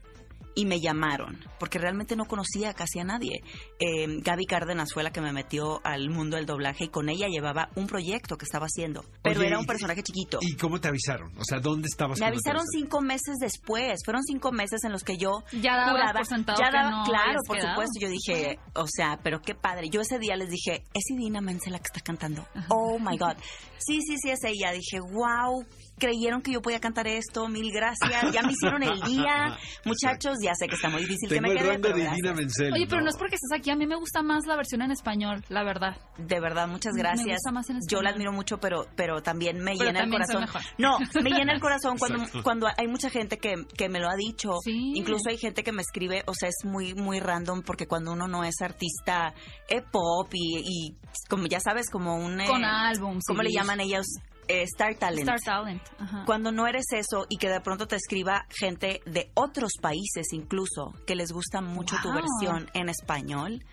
[0.55, 3.41] y me llamaron, porque realmente no conocía casi a nadie.
[3.79, 7.27] Eh, Gaby Cárdenas fue la que me metió al mundo del doblaje y con ella
[7.27, 10.39] llevaba un proyecto que estaba haciendo, pero Oye, era un personaje chiquito.
[10.41, 11.31] ¿Y cómo te avisaron?
[11.37, 12.19] O sea, ¿dónde estabas?
[12.19, 13.99] Me avisaron cinco meses después.
[14.03, 17.03] Fueron cinco meses en los que yo Ya juraba- por sentado ya que daba- no
[17.05, 17.73] claro, por quedado.
[17.73, 17.99] supuesto.
[18.01, 19.89] Yo dije, o sea, pero qué padre.
[19.89, 22.45] Yo ese día les dije, es Idina Menzel la que está cantando.
[22.69, 23.35] Oh my God.
[23.77, 24.71] Sí, sí, sí, es ella.
[24.71, 25.63] Dije, wow.
[25.99, 28.31] Creyeron que yo podía cantar esto, mil gracias.
[28.33, 29.57] Ya me hicieron el día.
[29.85, 32.73] Muchachos, ya sé que está muy difícil Tengo que me quede, pero de Menzel.
[32.73, 34.91] Oye, pero no es porque estés aquí, a mí me gusta más la versión en
[34.91, 35.97] español, la verdad.
[36.17, 37.25] De verdad, muchas Me gracias.
[37.37, 40.21] gusta más en Yo la admiro mucho, pero, pero también me Pero llena el también
[40.23, 40.41] corazón.
[40.41, 40.61] mejor.
[40.77, 44.15] No, me llena el corazón cuando, cuando hay mucha gente que, que me lo ha
[44.15, 44.53] dicho.
[44.63, 44.93] Sí.
[44.95, 48.27] Incluso hay gente que me escribe, o sea, es muy, muy random porque cuando uno
[48.27, 49.33] no es artista
[49.67, 52.39] eh, pop y, y como ya sabes, como un...
[52.41, 54.05] eh, Con álbum, ¿Cómo le llaman ellos?
[54.49, 55.29] Eh, Star Talent.
[55.29, 55.81] Star Talent.
[55.99, 56.23] Ajá.
[56.25, 60.93] Cuando no eres eso y que de pronto te escriba gente de otros países incluso
[61.05, 63.63] que les gusta mucho tu versión en español,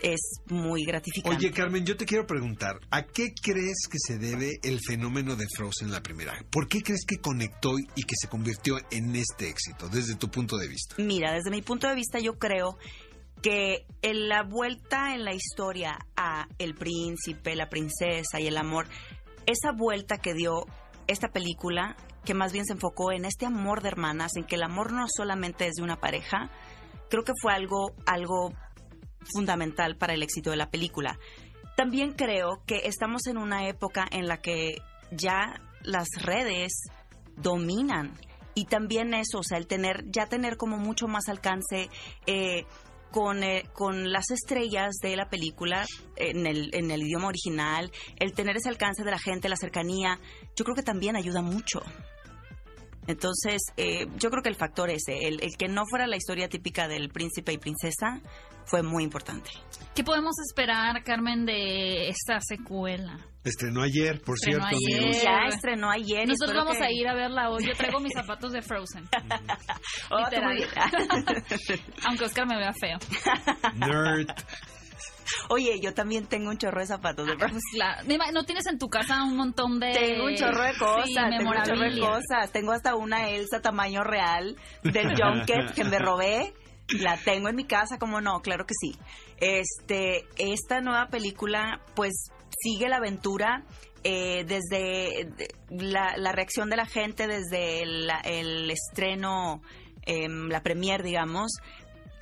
[0.00, 1.36] es muy gratificante.
[1.36, 5.46] Oye, Carmen, yo te quiero preguntar, ¿a qué crees que se debe el fenómeno de
[5.56, 6.34] Frozen la primera?
[6.50, 10.56] ¿Por qué crees que conectó y que se convirtió en este éxito, desde tu punto
[10.56, 10.96] de vista?
[10.98, 12.78] Mira, desde mi punto de vista yo creo
[13.42, 18.86] que en la vuelta en la historia a el príncipe, la princesa y el amor,
[19.46, 20.66] esa vuelta que dio
[21.06, 24.62] esta película, que más bien se enfocó en este amor de hermanas, en que el
[24.62, 26.50] amor no solamente es de una pareja,
[27.08, 28.52] creo que fue algo, algo
[29.34, 31.18] fundamental para el éxito de la película.
[31.76, 34.76] También creo que estamos en una época en la que
[35.10, 36.72] ya las redes
[37.36, 38.12] dominan
[38.54, 41.88] y también eso, o sea, el tener, ya tener como mucho más alcance
[42.26, 42.66] eh,
[43.12, 45.84] con, eh, con las estrellas de la película
[46.16, 50.18] en el, en el idioma original, el tener ese alcance de la gente, la cercanía,
[50.56, 51.82] yo creo que también ayuda mucho.
[53.06, 56.48] Entonces, eh, yo creo que el factor ese, el, el que no fuera la historia
[56.48, 58.20] típica del príncipe y princesa,
[58.64, 59.50] fue muy importante.
[59.94, 63.18] ¿Qué podemos esperar, Carmen, de esta secuela?
[63.44, 64.98] Estrenó ayer, por Estrenó cierto, ayer.
[65.02, 65.22] amigos.
[65.22, 66.28] Ya estrenó ayer.
[66.28, 67.66] Nosotros espero vamos que- a ir a verla hoy.
[67.66, 69.08] Yo traigo mis zapatos de Frozen.
[70.10, 70.56] Oh, literal.
[72.06, 72.98] Aunque Oscar me vea feo.
[73.74, 74.28] Nerd.
[75.48, 78.88] Oye, yo también tengo un chorro de zapatos de ah, pues ¿No tienes en tu
[78.88, 79.92] casa un montón de...
[79.92, 82.52] Tengo un chorro de cosas, tengo un chorro de cosas.
[82.52, 86.52] Tengo hasta una Elsa tamaño real del Junket que me robé.
[87.00, 88.92] La tengo en mi casa, como no, claro que sí.
[89.38, 92.12] Este, esta nueva película, pues,
[92.62, 93.64] sigue la aventura
[94.04, 95.28] eh, desde
[95.70, 99.62] la, reacción de la gente, desde el, estreno,
[100.02, 101.52] em, la premier, digamos,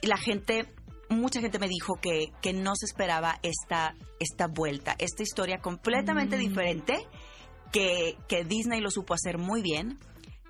[0.03, 0.67] la gente
[1.11, 6.37] mucha gente me dijo que, que no se esperaba esta, esta vuelta, esta historia completamente
[6.37, 6.39] mm.
[6.39, 7.07] diferente,
[7.73, 9.99] que, que Disney lo supo hacer muy bien.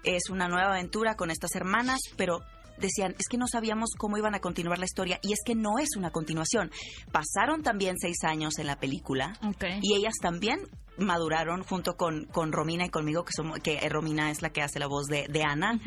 [0.05, 2.41] Es una nueva aventura con estas hermanas, pero
[2.81, 5.79] decían, es que no sabíamos cómo iban a continuar la historia y es que no
[5.79, 6.71] es una continuación.
[7.13, 9.39] Pasaron también seis años en la película
[9.83, 10.61] y ellas también
[10.99, 14.79] maduraron junto con, con Romina y conmigo, que, somos, que Romina es la que hace
[14.79, 15.81] la voz de, de Ana.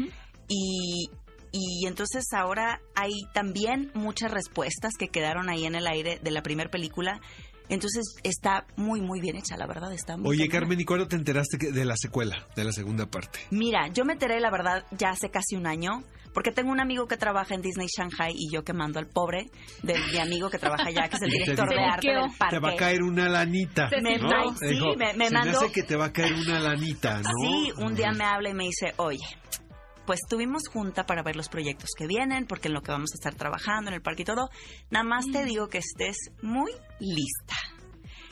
[0.47, 1.10] y,
[1.51, 6.41] y entonces ahora hay también muchas respuestas que quedaron ahí en el aire de la
[6.41, 7.21] primera película.
[7.69, 9.91] Entonces está muy, muy bien hecha, la verdad.
[9.93, 13.39] Está muy Oye, Carmen, ¿y cuándo te enteraste de la secuela, de la segunda parte?
[13.52, 17.08] Mira, yo me enteré, la verdad, ya hace casi un año, porque tengo un amigo
[17.08, 19.45] que trabaja en Disney Shanghai y yo que mando al pobre
[19.84, 22.56] de mi amigo que trabaja allá, que es el director de arte del parque.
[22.56, 23.89] Te va a caer una lanita.
[24.02, 24.17] Me,
[24.60, 25.52] Sí, me, me mandó...
[25.60, 27.30] me hace que te va a caer una lanita, ¿no?
[27.41, 29.19] Sí, un día me habla y me dice, oye,
[30.05, 33.15] pues tuvimos junta para ver los proyectos que vienen, porque en lo que vamos a
[33.15, 34.49] estar trabajando en el parque y todo,
[34.89, 35.47] nada más te mm.
[35.47, 37.55] digo que estés muy lista.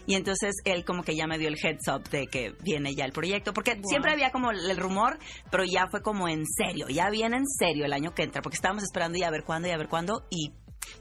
[0.08, 3.06] Y entonces él como que ya me dio el heads up de que viene ya
[3.06, 5.20] el proyecto, porque siempre había como el rumor,
[5.52, 8.56] pero ya fue como en serio, ya viene en serio el año que entra, porque
[8.56, 10.52] estábamos esperando ya a ver cuándo y a ver cuándo, y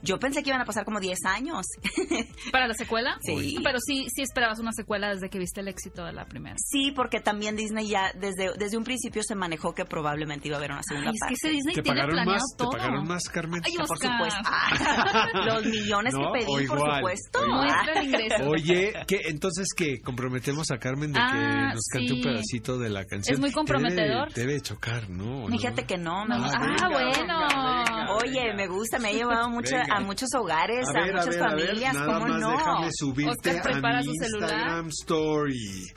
[0.01, 1.65] yo pensé que iban a pasar como 10 años.
[2.51, 3.17] ¿Para la secuela?
[3.21, 3.57] Sí.
[3.63, 6.55] Pero sí, sí esperabas una secuela desde que viste el éxito de la primera.
[6.57, 10.59] Sí, porque también Disney ya desde, desde un principio se manejó que probablemente iba a
[10.59, 11.33] haber una segunda parte.
[11.33, 12.71] Es que ese Disney ¿Te tiene pagaron más, todo.
[12.71, 13.61] ¿Te pagaron más, Carmen?
[13.63, 14.41] Ay, por supuesto.
[15.45, 17.39] los millones que pedí, por supuesto.
[18.47, 22.89] Oye, ¿qué, entonces que comprometemos a Carmen de que ah, nos cante un pedacito de
[22.89, 23.35] la canción.
[23.35, 24.33] Es muy comprometedor.
[24.33, 25.47] Debe, chocar, ¿no?
[25.47, 26.25] Fíjate que no.
[26.25, 28.15] Me ah, ah bueno.
[28.17, 32.51] Oye, me gusta, me ha llevado mucho, a muchos hogares a, muchas familias, ¿cómo no?
[32.51, 35.87] Déjame subirte a mi Instagram Story.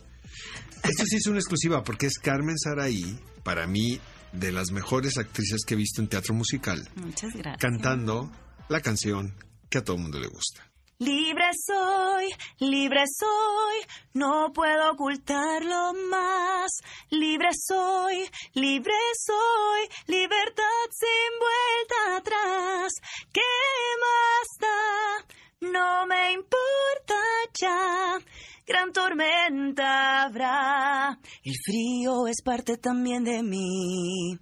[0.83, 4.01] Esto sí es una exclusiva porque es Carmen Saraí, para mí,
[4.33, 6.89] de las mejores actrices que he visto en teatro musical.
[6.97, 7.59] Muchas gracias.
[7.61, 8.31] Cantando
[8.69, 9.35] la canción
[9.71, 10.74] que a todo el mundo le gusta.
[10.99, 13.81] Libre soy, libre soy,
[14.13, 16.71] no puedo ocultarlo más.
[17.11, 22.93] Libre soy, libre soy, libertad sin vuelta atrás.
[23.33, 23.41] ¿Qué
[24.05, 25.69] más da?
[25.73, 27.15] No me importa
[27.55, 28.19] ya.
[28.65, 31.19] Gran tormenta habrá.
[31.43, 34.39] El frío es parte también de mí.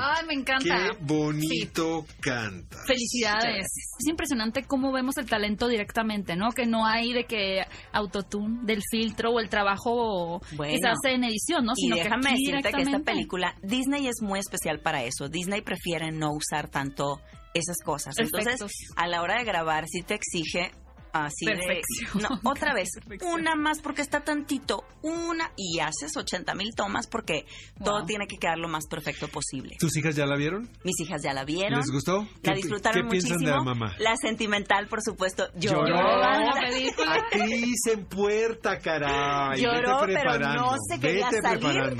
[0.00, 0.64] Ay, me encanta.
[0.64, 2.78] Qué bonito canta.
[2.86, 3.66] Felicidades.
[3.98, 6.50] Es impresionante cómo vemos el talento directamente, ¿no?
[6.50, 11.24] Que no hay de que autotune, del filtro o el trabajo que se hace en
[11.24, 11.74] edición, ¿no?
[11.74, 15.28] Sino y déjame decirte que esta película, Disney es muy especial para eso.
[15.28, 17.20] Disney prefiere no usar tanto
[17.54, 18.14] esas cosas.
[18.18, 18.60] Entonces,
[18.96, 20.70] a la hora de grabar, sí te exige
[21.12, 22.22] Así Perfección.
[22.22, 22.88] no, otra vez,
[23.24, 27.46] una más porque está tantito, una y haces 80 mil tomas porque
[27.82, 29.76] todo tiene que quedar lo más perfecto posible.
[29.78, 30.68] ¿Tus hijas ya la vieron?
[30.84, 31.78] Mis hijas ya la vieron.
[31.78, 32.26] ¿Les gustó?
[32.42, 33.38] La disfrutaron ¿qué muchísimo.
[33.38, 33.94] de la mamá?
[33.98, 35.48] La sentimental, por supuesto.
[35.54, 35.86] Lloró.
[35.86, 36.24] Lloró.
[36.24, 39.60] Actriz en puerta, caray.
[39.60, 41.94] Lloró, pero no se quería salir.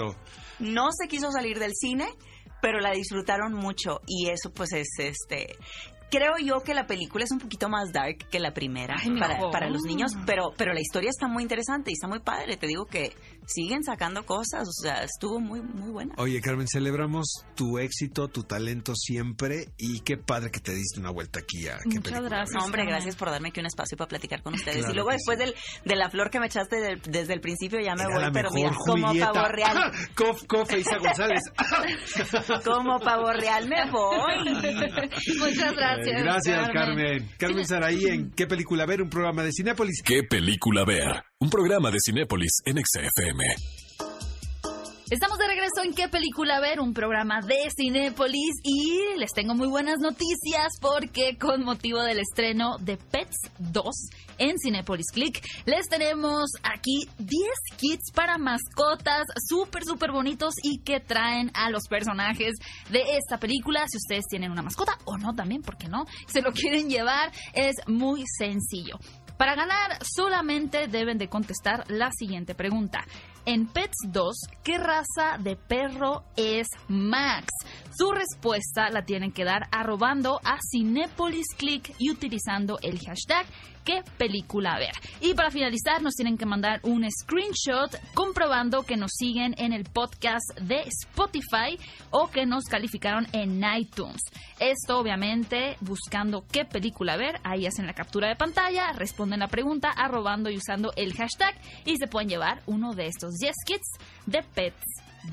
[0.61, 2.09] No se quiso salir del cine
[2.61, 5.57] pero la disfrutaron mucho y eso pues es este
[6.11, 9.71] creo yo que la película es un poquito más dark que la primera para, para,
[9.71, 12.57] los niños, pero, pero la historia está muy interesante y está muy padre.
[12.57, 13.13] Te digo que
[13.47, 16.15] siguen sacando cosas, o sea, estuvo muy, muy buena.
[16.19, 21.11] Oye, Carmen, celebramos tu éxito, tu talento siempre y qué padre que te diste una
[21.11, 22.65] vuelta aquí a Muchas gracias.
[22.65, 24.87] hombre, gracias por darme aquí un espacio para platicar con ustedes.
[24.89, 28.07] y luego después del, de la flor que me echaste desde el principio ya me
[28.07, 29.93] voy, pero mira, como pavo real.
[30.15, 31.43] cof, cof, Isa González.
[32.65, 34.55] como pavo real me voy.
[35.39, 36.23] Muchas gracias.
[36.23, 37.29] gracias, Carmen.
[37.39, 39.03] Carmen, Saraí en ¿Qué película ver?
[39.03, 40.03] Un programa de Cinépolis.
[40.05, 41.25] ¿Qué película ver?
[41.41, 43.45] Un programa de Cinépolis en XFM.
[45.09, 46.81] Estamos de regreso en ¿Qué película ver?
[46.81, 52.77] Un programa de Cinépolis y les tengo muy buenas noticias porque con motivo del estreno
[52.79, 53.85] de Pets 2
[54.39, 57.31] en Cinépolis Click les tenemos aquí 10
[57.77, 62.55] kits para mascotas súper súper bonitos y que traen a los personajes
[62.91, 63.85] de esta película.
[63.87, 66.05] Si ustedes tienen una mascota o no también, ¿por qué no?
[66.27, 68.99] Se lo quieren llevar, es muy sencillo.
[69.39, 73.07] Para ganar solamente deben de contestar la siguiente pregunta.
[73.47, 77.47] En Pets 2, ¿qué raza de perro es Max?
[77.97, 83.47] Su respuesta la tienen que dar arrobando a Cinepolis Click y utilizando el hashtag
[83.89, 84.93] qué película ver.
[85.23, 89.85] Y para finalizar, nos tienen que mandar un screenshot comprobando que nos siguen en el
[89.85, 91.79] podcast de Spotify
[92.11, 94.21] o que nos calificaron en iTunes.
[94.61, 99.91] Esto obviamente buscando qué película ver, ahí hacen la captura de pantalla, responden la pregunta
[99.91, 101.55] arrobando y usando el hashtag
[101.87, 103.89] y se pueden llevar uno de estos 10 kits
[104.27, 104.85] de Pets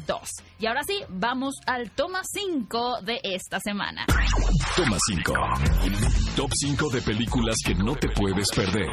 [0.08, 0.20] 2.
[0.60, 4.06] Y ahora sí, vamos al toma 5 de esta semana.
[4.76, 5.34] Toma 5.
[6.36, 8.90] Top 5 de películas que no te puedes perder.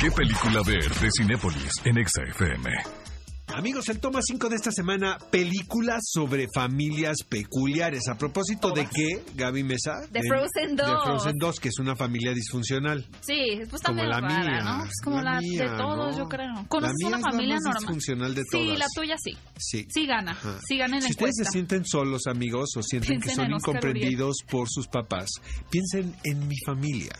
[0.00, 3.11] ¿Qué película ver de Cinépolis en EXA-FM?
[3.54, 8.08] Amigos, el toma 5 de esta semana, películas sobre familias peculiares.
[8.08, 10.00] A propósito de qué, Gaby Mesa.
[10.10, 10.86] De Frozen 2.
[10.86, 13.06] De Frozen 2, que es una familia disfuncional.
[13.20, 14.84] Sí, pues también Como la mía, ¿no?
[14.84, 16.18] Es como la la, mía, de todos, ¿no?
[16.22, 16.46] yo creo.
[16.54, 17.80] La ¿Conoces mía una es la familia más normal?
[17.82, 18.78] disfuncional de Sí, todas.
[18.78, 19.36] la tuya sí.
[19.58, 19.86] Sí.
[19.90, 20.30] Sí gana.
[20.32, 20.58] Ajá.
[20.66, 23.44] Sí gana en la Si ustedes se sienten solos, amigos, o sienten que Piensen son
[23.46, 25.28] en Oscar incomprendidos por sus papás,
[25.70, 27.12] piensen en mi familia.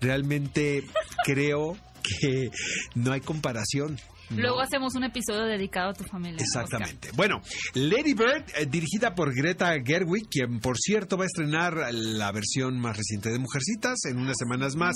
[0.00, 0.82] Realmente
[1.24, 2.50] creo que
[2.94, 3.98] no hay comparación.
[4.30, 4.40] ¿No?
[4.40, 6.38] Luego hacemos un episodio dedicado a tu familia.
[6.40, 7.10] Exactamente.
[7.14, 7.40] Bueno,
[7.74, 12.78] Lady Bird, eh, dirigida por Greta Gerwig, quien por cierto va a estrenar la versión
[12.78, 14.94] más reciente de Mujercitas en unas semanas más.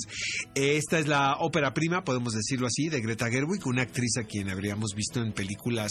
[0.55, 4.51] Esta es la ópera prima, podemos decirlo así, de Greta Gerwig, una actriz a quien
[4.51, 5.91] habríamos visto en películas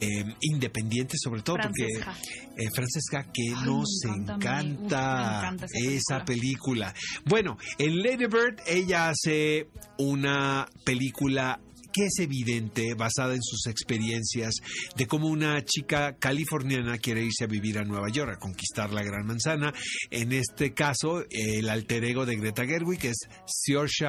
[0.00, 2.14] eh, independientes, sobre todo Francesca.
[2.14, 5.54] porque eh, Francesca, que Ay, nos encanta.
[5.54, 6.94] Uf, esa esa película.
[7.24, 11.60] Bueno, en Lady Bird ella hace una película
[11.94, 14.56] que es evidente, basada en sus experiencias,
[14.96, 19.04] de cómo una chica californiana quiere irse a vivir a Nueva York, a conquistar la
[19.04, 19.72] Gran Manzana.
[20.10, 24.06] En este caso, el alter ego de Greta Gerwig es Saoirse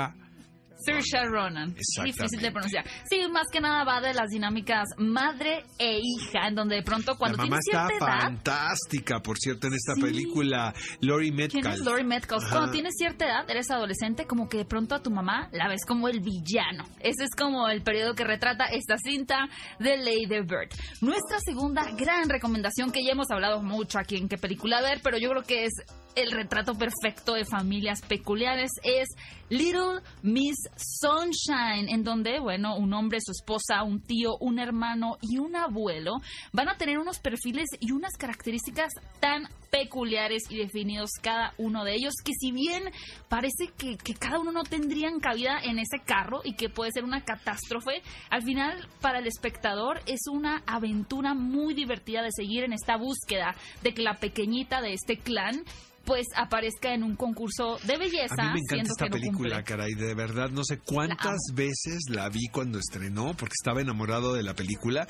[0.86, 1.74] Saoirse Ronan.
[2.04, 2.86] Difícil de pronunciar.
[3.10, 7.16] Sí, más que nada va de las dinámicas madre e hija, en donde de pronto
[7.18, 8.22] cuando la mamá tienes está cierta edad...
[8.24, 10.02] fantástica, por cierto, en esta Sí.
[10.02, 10.74] película.
[11.02, 11.76] Lori ¿Quién Metcalf.
[11.76, 12.44] es Lori Metcalf?
[12.44, 12.52] Ajá.
[12.56, 15.86] Cuando tienes cierta edad, eres adolescente, como que de pronto a tu mamá la ves
[15.88, 16.84] como el villano.
[17.00, 19.48] Ese es como el periodo que retrata esta cinta
[19.80, 20.70] de Lady Bird.
[21.02, 25.18] Nuestra segunda gran recomendación, que ya hemos hablado mucho aquí en qué película ver, pero
[25.18, 25.74] yo creo que es
[26.16, 29.10] el retrato perfecto de familias peculiares, es
[29.50, 35.38] Little Miss Sunshine, en donde, bueno, un hombre, su esposa, un tío, un hermano y
[35.38, 36.14] un abuelo
[36.52, 41.96] van a tener unos perfiles y unas características tan peculiares y definidos cada uno de
[41.96, 42.84] ellos, que si bien
[43.28, 47.04] parece que, que cada uno no tendrían cabida en ese carro y que puede ser
[47.04, 52.72] una catástrofe, al final para el espectador es una aventura muy divertida de seguir en
[52.72, 55.66] esta búsqueda de que la pequeñita de este clan
[56.06, 58.36] pues aparezca en un concurso de belleza.
[58.38, 59.64] A mí me encanta esta no película, cumple.
[59.64, 64.44] caray, de verdad, no sé cuántas veces la vi cuando estrenó, porque estaba enamorado de
[64.44, 65.08] la película.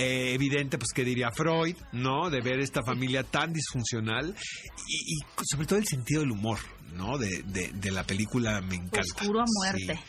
[0.00, 2.30] Eh, evidente, pues, que diría Freud, ¿no?
[2.30, 4.34] De ver esta familia tan disfuncional
[4.88, 5.18] y, y
[5.50, 6.58] sobre todo el sentido del humor,
[6.94, 7.18] ¿no?
[7.18, 9.00] De, de- de la película me encanta.
[9.00, 9.94] Oscuro a muerte.
[9.96, 10.00] Sí,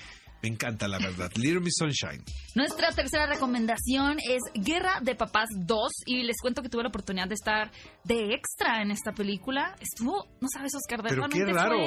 [0.43, 1.29] me encanta, la verdad.
[1.35, 2.23] Little Miss Sunshine.
[2.55, 7.27] Nuestra tercera recomendación es Guerra de Papás 2 y les cuento que tuve la oportunidad
[7.27, 7.71] de estar
[8.05, 9.75] de extra en esta película.
[9.79, 11.77] Estuvo, no sabes, Oscar, de Pero qué raro.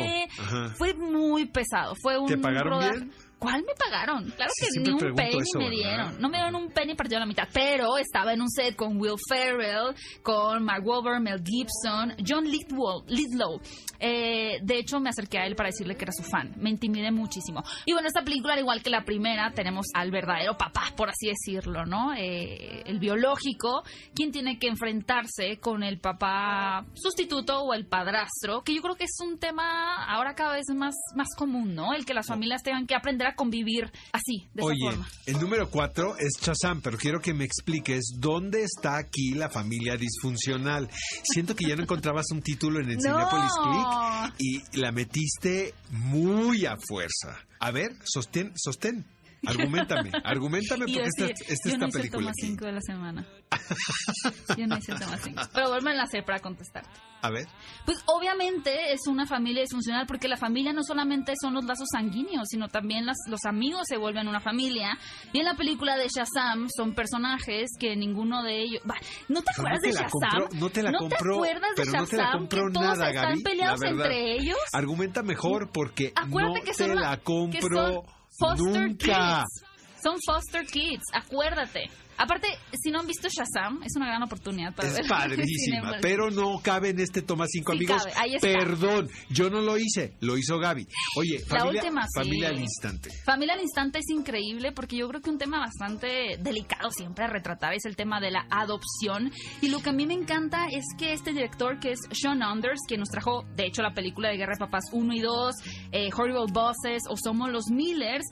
[0.77, 1.95] Fue muy pesado.
[2.01, 3.12] Fue un ¿Te pagaron rodaje- bien?
[3.38, 4.31] ¿Cuál me pagaron?
[4.31, 5.77] Claro Sí, que ni un penny eso, me ¿verdad?
[5.77, 6.20] dieron.
[6.20, 8.97] No me dieron un penny partido a la mitad, pero estaba en un set con
[9.01, 13.61] Will Ferrell, con Mark Wahlberg, Mel Gibson, John Lidwell, Lidlow.
[14.01, 16.53] Eh, de hecho, me acerqué a él para decirle que era su fan.
[16.57, 17.62] Me intimidé muchísimo.
[17.87, 21.29] Y bueno, esta película, al igual que la primera, tenemos al verdadero papá, por así
[21.29, 22.14] decirlo, ¿no?
[22.14, 23.83] Eh, el biológico,
[24.14, 29.05] quien tiene que enfrentarse con el papá sustituto o el padrastro, que yo creo que
[29.05, 31.92] es un tema ahora cada vez más, más común, ¿no?
[31.94, 35.09] El que las familias tengan que aprender a convivir así, de Oye, esa forma.
[35.27, 39.97] el número cuatro es Shazam, pero quiero que me expliques dónde está aquí la familia
[39.97, 40.89] disfuncional.
[41.23, 43.03] Siento que ya no encontrabas un título en el No.
[43.03, 47.39] Cinepolis Click y la metiste muy a fuerza.
[47.61, 49.05] A ver, sostén, sostén.
[49.47, 52.47] Argumentame, argumentame porque esta, esta yo es no hice el película toma aquí.
[52.49, 53.27] 5 de la semana.
[54.59, 55.43] Yo no hice toma 5.
[55.55, 56.85] Pero vuelven a hacer para contestar.
[57.23, 57.47] A ver,
[57.87, 62.47] Pues obviamente es una familia disfuncional porque la familia no solamente son los lazos sanguíneos,
[62.51, 64.99] sino también las- los amigos se vuelven una familia.
[65.33, 68.83] Y en la película de Shazam son personajes que ninguno de ellos...
[68.89, 68.95] Va,
[69.29, 70.11] ¿No te acuerdas no te de Shazam?
[70.43, 72.39] compró- no te la compró, acuerdas de pero no te la Shazam?
[72.41, 74.59] compró que todos nada, están Gaby, peleados entre ellos.
[74.73, 78.03] argumenta mejor porque Acuérdate no que te son la que compro son
[78.38, 79.44] foster nunca.
[79.47, 79.64] kids.
[80.05, 81.88] Son foster kids, acuérdate.
[82.17, 82.47] Aparte,
[82.81, 85.07] si no han visto Shazam, es una gran oportunidad para es ver.
[85.09, 88.05] padrísima, pero no cabe en este toma 5 Sí amigos.
[88.05, 88.47] cabe, ahí está.
[88.47, 90.87] Perdón, yo no lo hice, lo hizo Gaby.
[91.17, 92.21] Oye, La familia, última, sí.
[92.21, 93.11] familia al instante.
[93.25, 97.29] Familia al instante es increíble porque yo creo que un tema bastante delicado siempre a
[97.29, 99.33] retratar es el tema de la adopción.
[99.61, 102.79] Y lo que a mí me encanta es que este director, que es Sean Anders,
[102.87, 105.55] que nos trajo, de hecho, la película de Guerra de Papás 1 y 2,
[105.90, 108.25] eh, Horrible Bosses o Somos los Millers,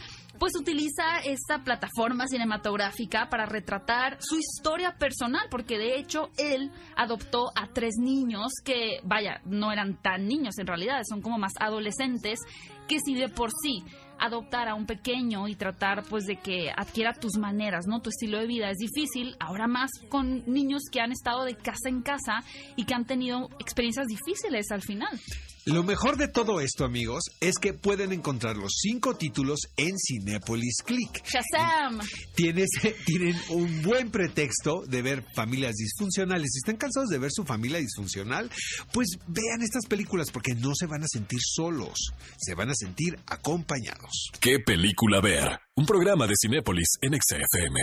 [0.43, 7.53] pues utiliza esta plataforma cinematográfica para retratar su historia personal, porque de hecho él adoptó
[7.55, 12.41] a tres niños que, vaya, no eran tan niños en realidad, son como más adolescentes,
[12.89, 13.85] que si de por sí
[14.19, 18.01] adoptar a un pequeño y tratar pues de que adquiera tus maneras, ¿no?
[18.01, 21.89] Tu estilo de vida es difícil, ahora más con niños que han estado de casa
[21.89, 22.45] en casa
[22.77, 25.19] y que han tenido experiencias difíciles al final.
[25.65, 30.79] Lo mejor de todo esto, amigos, es que pueden encontrar los cinco títulos en Cinépolis
[30.85, 31.23] Click.
[31.25, 32.01] Shazam.
[32.35, 32.69] Tienes,
[33.07, 36.51] tienen un buen pretexto de ver familias disfuncionales.
[36.53, 38.51] Si están cansados de ver su familia disfuncional,
[38.93, 43.17] pues vean estas películas porque no se van a sentir solos, se van a sentir
[43.27, 44.12] acompañados.
[44.41, 45.61] ¿Qué película ver?
[45.77, 47.81] Un programa de Cinépolis en XFM.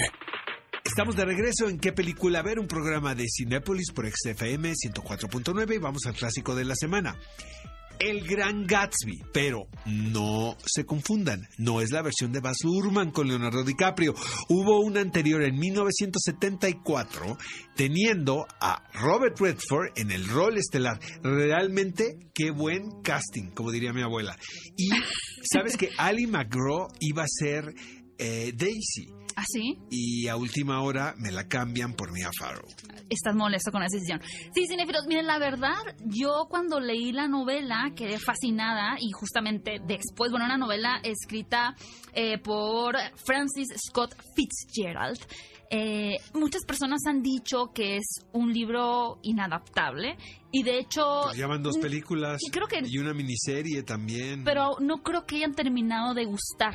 [0.83, 5.77] Estamos de regreso en qué película ver, un programa de Cinépolis por XFM 104.9 y
[5.77, 7.15] vamos al clásico de la semana.
[7.99, 13.27] El Gran Gatsby, pero no se confundan, no es la versión de Baz Luhrmann con
[13.27, 14.15] Leonardo DiCaprio.
[14.47, 17.37] Hubo una anterior en 1974
[17.75, 20.99] teniendo a Robert Redford en el rol estelar.
[21.21, 24.37] Realmente qué buen casting, como diría mi abuela.
[24.77, 24.89] Y
[25.51, 27.73] sabes que Ali McGraw iba a ser
[28.19, 29.77] eh, Daisy ¿Así?
[29.89, 32.67] y a última hora me la cambian por Mia Farrow.
[33.09, 34.21] Estás molesto con esa decisión.
[34.53, 40.29] Sí, cinéfilos, miren, la verdad, yo cuando leí la novela quedé fascinada y justamente después,
[40.31, 41.75] bueno, una novela escrita
[42.13, 42.95] eh, por
[43.25, 45.19] Francis Scott Fitzgerald.
[45.71, 50.17] Eh, muchas personas han dicho que es un libro inadaptable
[50.51, 51.21] y de hecho...
[51.25, 54.43] Pues Llevan dos películas y creo que- y una miniserie también.
[54.43, 56.73] Pero no creo que hayan terminado de gustar.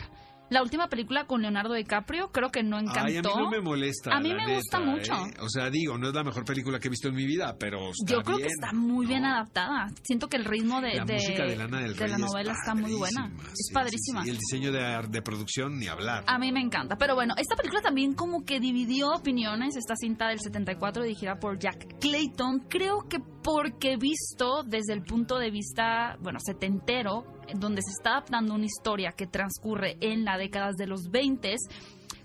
[0.51, 3.01] La última película con Leonardo DiCaprio creo que no encantó.
[3.07, 4.15] Ay, a mí no me molesta.
[4.15, 5.13] A mí me gusta mucho.
[5.15, 5.35] ¿eh?
[5.41, 7.91] O sea, digo, no es la mejor película que he visto en mi vida, pero
[7.91, 9.89] está Yo creo bien, que está muy bien adaptada.
[10.03, 12.21] Siento que el ritmo de, La de- música de Lana del de Rey la es
[12.23, 13.27] novela está muy buena.
[13.27, 14.23] Es sí, sí, padrísima.
[14.23, 14.29] sí.
[14.29, 16.25] Y el diseño de, de producción, ni hablar.
[16.27, 16.97] A mí me encanta.
[16.97, 19.77] Pero bueno, esta película también como que dividió opiniones.
[19.77, 22.67] Esta cinta del 74 dirigida por Jack Clayton.
[22.69, 27.25] Creo que porque visto desde el punto de vista, bueno, setentero,
[27.55, 31.55] donde se está adaptando una historia que transcurre en las décadas de los 20,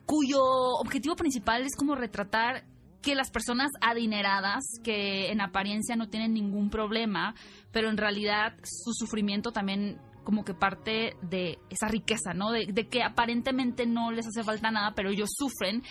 [0.05, 0.41] cuyo
[0.81, 2.63] objetivo principal es como retratar
[3.01, 7.33] que las personas adineradas, que en apariencia no tienen ningún problema,
[7.71, 12.51] pero en realidad su sufrimiento también como que parte de esa riqueza, ¿no?
[12.51, 15.81] De, de que aparentemente no les hace falta nada, pero ellos sufren.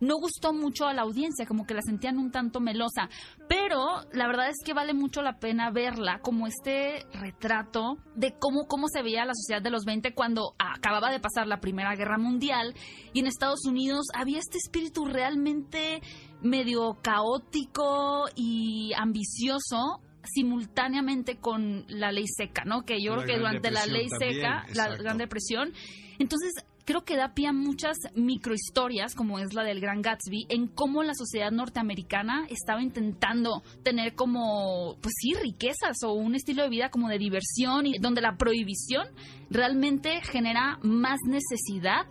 [0.00, 3.08] No gustó mucho a la audiencia, como que la sentían un tanto melosa,
[3.48, 8.66] pero la verdad es que vale mucho la pena verla como este retrato de cómo,
[8.66, 12.18] cómo se veía la sociedad de los 20 cuando acababa de pasar la Primera Guerra
[12.18, 12.74] Mundial
[13.12, 16.00] y en Estados Unidos había este espíritu realmente
[16.42, 22.82] medio caótico y ambicioso simultáneamente con la ley seca, ¿no?
[22.82, 24.96] Que yo La creo que durante la ley seca, la.
[24.96, 25.72] Gran Depresión,
[26.18, 26.52] entonces
[26.90, 31.04] creo que da pie a muchas microhistorias, como es la del Gran Gatsby, en cómo
[31.04, 36.90] la sociedad norteamericana estaba intentando tener como, pues sí, riquezas o un estilo de vida
[36.90, 39.06] como de diversión, y donde la prohibición
[39.50, 42.06] realmente genera más necesidad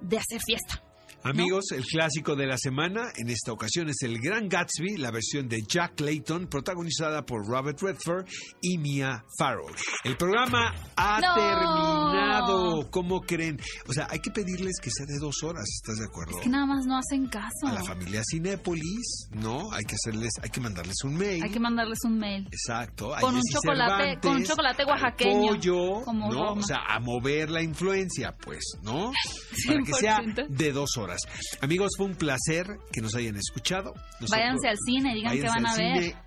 [0.00, 0.85] de hacer fiesta.
[1.28, 5.48] Amigos, el clásico de la semana en esta ocasión es El Gran Gatsby, la versión
[5.48, 8.26] de Jack Clayton, protagonizada por Robert Redford
[8.60, 9.66] y Mia Farrow.
[10.04, 11.34] El programa ha ¡No!
[11.34, 12.90] terminado.
[12.90, 13.58] ¿Cómo creen?
[13.88, 16.36] O sea, hay que pedirles que sea de dos horas, ¿estás de acuerdo?
[16.38, 17.66] Es que nada más no hacen caso.
[17.66, 19.72] A la familia Cinépolis, ¿no?
[19.72, 21.42] Hay que hacerles, hay que mandarles un mail.
[21.42, 22.46] Hay que mandarles un mail.
[22.52, 23.12] Exacto.
[23.20, 26.44] Con un chocolate- Cervantes, con un chocolate oaxaqueño, pollo, como ¿no?
[26.48, 26.60] Roma.
[26.62, 29.10] O sea, a mover la influencia, pues, ¿no?
[29.66, 30.46] Para que sea 100%.
[30.48, 31.15] de dos horas.
[31.60, 33.94] Amigos, fue un placer que nos hayan escuchado.
[34.30, 36.02] Váyanse al cine, digan qué van a ver.
[36.02, 36.25] cine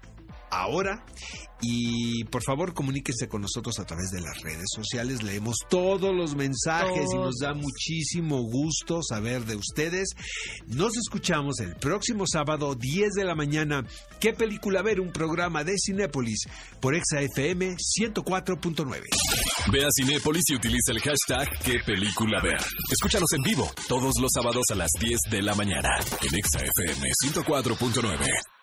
[0.51, 1.05] Ahora
[1.61, 6.35] y por favor comuníquense con nosotros a través de las redes sociales, leemos todos los
[6.35, 10.09] mensajes y nos da muchísimo gusto saber de ustedes.
[10.67, 13.85] Nos escuchamos el próximo sábado 10 de la mañana.
[14.19, 15.01] ¿Qué película ver?
[15.01, 16.47] Un programa de Cinépolis
[16.79, 19.03] por ExaFM 104.9.
[19.71, 22.59] Ve a Cinépolis y utiliza el hashtag qué película ver.
[22.89, 25.89] Escúchanos en vivo todos los sábados a las 10 de la mañana
[26.21, 28.58] en ExaFM 104.9.